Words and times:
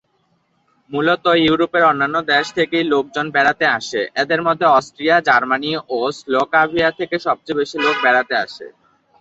মূলত 0.91 1.25
ইউরোপের 1.41 1.83
অন্যান্য 1.83 2.17
দেশ 2.31 2.45
থেকেই 2.57 2.85
লোকজন 2.93 3.25
বেড়াতে 3.35 3.65
আসে; 3.77 4.01
এদের 4.21 4.39
মধ্যে 4.47 4.65
অস্ট্রিয়া, 4.71 5.15
জার্মানি 5.27 5.71
ও 5.89 6.09
স্লোভাকিয়া 6.19 6.89
থেকে 6.99 7.15
সবচেয়ে 7.25 7.59
বেশি 7.59 7.77
লোক 7.85 7.95
বেড়াতে 8.05 8.33
আসে। 8.45 8.65